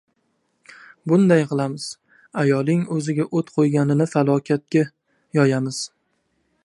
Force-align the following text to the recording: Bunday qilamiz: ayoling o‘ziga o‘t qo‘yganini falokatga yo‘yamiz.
Bunday 1.11 1.43
qilamiz: 1.51 1.85
ayoling 2.43 2.81
o‘ziga 2.95 3.27
o‘t 3.41 3.53
qo‘yganini 3.59 4.09
falokatga 4.15 4.85
yo‘yamiz. 5.41 5.85